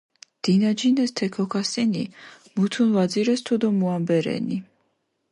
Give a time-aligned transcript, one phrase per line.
[0.45, 2.03] დინაჯინეს თე ქოქასჷნი,
[2.55, 4.57] მუთუნ ვაძირეს თუდო მუამბე რენი.